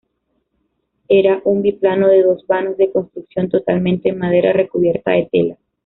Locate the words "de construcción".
2.77-3.49